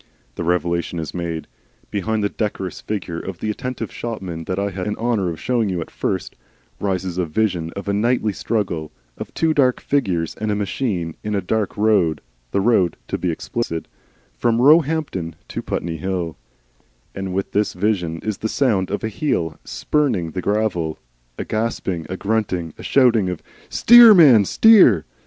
[0.33, 1.45] The revelation is made.
[1.91, 5.69] Behind the decorous figure of the attentive shopman that I had the honour of showing
[5.69, 6.35] you at first,
[6.79, 11.35] rises a vision of a nightly struggle, of two dark figures and a machine in
[11.35, 12.19] a dark road,
[12.49, 13.87] the road, to be explicit,
[14.35, 16.35] from Roehampton to Putney Hill,
[17.13, 20.97] and with this vision is the sound of a heel spurning the gravel,
[21.37, 25.05] a gasping and grunting, a shouting of "Steer, man, steer!"